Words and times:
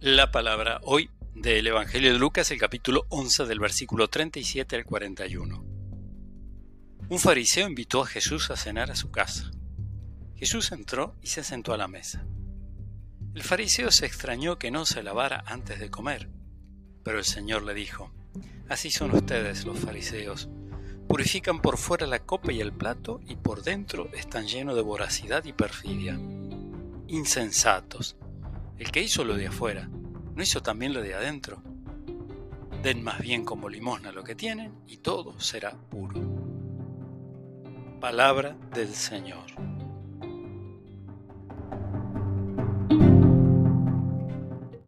La 0.00 0.30
palabra 0.30 0.80
hoy 0.84 1.10
del 1.34 1.66
Evangelio 1.66 2.12
de 2.12 2.20
Lucas, 2.20 2.52
el 2.52 2.58
capítulo 2.60 3.06
11 3.08 3.46
del 3.46 3.58
versículo 3.58 4.06
37 4.06 4.76
al 4.76 4.84
41. 4.84 5.64
Un 7.08 7.18
fariseo 7.18 7.66
invitó 7.66 8.02
a 8.02 8.06
Jesús 8.06 8.48
a 8.52 8.56
cenar 8.56 8.92
a 8.92 8.94
su 8.94 9.10
casa. 9.10 9.50
Jesús 10.36 10.70
entró 10.70 11.16
y 11.20 11.26
se 11.26 11.42
sentó 11.42 11.74
a 11.74 11.76
la 11.76 11.88
mesa. 11.88 12.24
El 13.34 13.42
fariseo 13.42 13.90
se 13.90 14.06
extrañó 14.06 14.56
que 14.56 14.70
no 14.70 14.86
se 14.86 15.02
lavara 15.02 15.42
antes 15.44 15.80
de 15.80 15.90
comer, 15.90 16.30
pero 17.02 17.18
el 17.18 17.24
Señor 17.24 17.64
le 17.64 17.74
dijo, 17.74 18.12
Así 18.68 18.92
son 18.92 19.10
ustedes 19.10 19.64
los 19.64 19.80
fariseos, 19.80 20.48
purifican 21.08 21.60
por 21.60 21.76
fuera 21.76 22.06
la 22.06 22.20
copa 22.20 22.52
y 22.52 22.60
el 22.60 22.72
plato 22.72 23.18
y 23.26 23.34
por 23.34 23.64
dentro 23.64 24.08
están 24.12 24.46
llenos 24.46 24.76
de 24.76 24.82
voracidad 24.82 25.44
y 25.44 25.52
perfidia. 25.52 26.16
Insensatos. 27.08 28.16
El 28.78 28.92
que 28.92 29.02
hizo 29.02 29.24
lo 29.24 29.36
de 29.36 29.48
afuera, 29.48 29.88
¿no 29.88 30.42
hizo 30.42 30.62
también 30.62 30.94
lo 30.94 31.02
de 31.02 31.14
adentro? 31.14 31.62
Den 32.82 33.02
más 33.02 33.18
bien 33.18 33.44
como 33.44 33.68
limosna 33.68 34.12
lo 34.12 34.22
que 34.22 34.36
tienen 34.36 34.72
y 34.86 34.98
todo 34.98 35.40
será 35.40 35.72
puro. 35.72 36.20
Palabra 38.00 38.56
del 38.72 38.94
Señor. 38.94 39.77